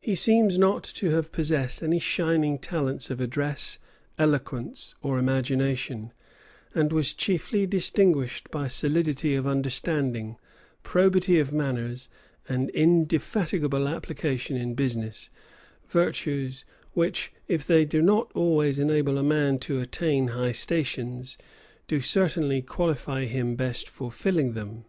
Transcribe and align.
He 0.00 0.14
seems 0.14 0.56
not 0.56 0.84
to 0.84 1.10
have 1.10 1.32
possessed 1.32 1.82
any 1.82 1.98
shining 1.98 2.60
talents 2.60 3.10
of 3.10 3.18
address, 3.20 3.80
eloquence, 4.16 4.94
or 5.02 5.18
imagination; 5.18 6.12
and 6.76 6.92
was 6.92 7.12
chiefly 7.12 7.66
distinguished 7.66 8.52
by 8.52 8.68
solidity 8.68 9.34
of 9.34 9.48
understanding, 9.48 10.36
probity 10.84 11.40
of 11.40 11.52
manners, 11.52 12.08
and 12.48 12.70
indefatigable 12.70 13.88
application 13.88 14.56
in 14.56 14.74
business; 14.74 15.28
virtues 15.88 16.64
which, 16.92 17.32
if 17.48 17.66
they 17.66 17.84
do 17.84 18.00
not 18.00 18.30
always 18.36 18.78
enable 18.78 19.18
a 19.18 19.24
man 19.24 19.58
to 19.58 19.80
attain 19.80 20.28
high 20.28 20.52
stations, 20.52 21.36
do 21.88 21.98
certainly 21.98 22.62
qualify 22.62 23.24
him 23.24 23.56
best 23.56 23.88
for 23.88 24.12
filling 24.12 24.52
them. 24.52 24.84